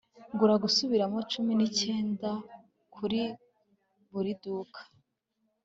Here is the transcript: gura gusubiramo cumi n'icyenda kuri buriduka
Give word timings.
gura 0.37 0.55
gusubiramo 0.63 1.17
cumi 1.31 1.51
n'icyenda 1.55 2.31
kuri 2.93 3.21
buriduka 4.11 4.79